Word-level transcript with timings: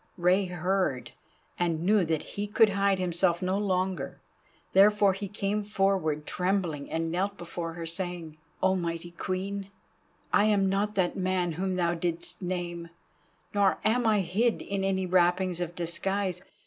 Rei 0.17 0.45
heard 0.45 1.11
and 1.59 1.83
knew 1.85 2.03
that 2.05 2.23
he 2.33 2.47
could 2.47 2.69
hide 2.69 2.97
himself 2.97 3.39
no 3.39 3.59
longer. 3.59 4.19
Therefore 4.73 5.13
he 5.13 5.27
came 5.27 5.61
forward 5.63 6.25
trembling, 6.25 6.89
and 6.89 7.11
knelt 7.11 7.37
before 7.37 7.73
her, 7.73 7.85
saying: 7.85 8.37
"Oh, 8.63 8.75
mighty 8.75 9.11
Queen, 9.11 9.69
I 10.33 10.45
am 10.45 10.67
not 10.69 10.95
that 10.95 11.15
man 11.15 11.51
whom 11.51 11.75
thou 11.75 11.93
didst 11.93 12.41
name, 12.41 12.89
nor 13.53 13.77
am 13.85 14.07
I 14.07 14.21
hid 14.21 14.63
in 14.63 14.83
any 14.83 15.05
wrappings 15.05 15.61
of 15.61 15.75
disguise. 15.75 16.41